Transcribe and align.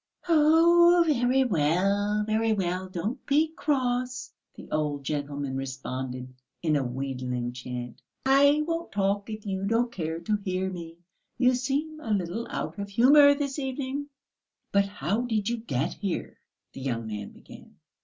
"Oh, 0.27 1.03
very 1.05 1.43
well, 1.43 2.23
very 2.25 2.53
well, 2.53 2.89
don't 2.89 3.23
be 3.27 3.49
cross," 3.49 4.31
the 4.55 4.67
old 4.71 5.03
gentleman 5.03 5.55
responded 5.55 6.33
in 6.63 6.75
a 6.75 6.81
wheedling 6.83 7.53
chant. 7.53 8.01
"I 8.25 8.63
won't 8.65 8.91
talk 8.91 9.29
if 9.29 9.45
you 9.45 9.63
don't 9.63 9.91
care 9.91 10.19
to 10.19 10.37
hear 10.37 10.71
me. 10.71 10.97
You 11.37 11.53
seem 11.53 11.99
a 11.99 12.09
little 12.15 12.47
out 12.49 12.79
of 12.79 12.89
humour 12.89 13.35
this 13.35 13.59
evening." 13.59 14.07
"But 14.71 14.85
how 14.87 15.21
did 15.21 15.47
you 15.49 15.57
get 15.57 15.93
here?" 15.93 16.39
the 16.73 16.81
young 16.81 17.05
man 17.05 17.29
began. 17.29 17.75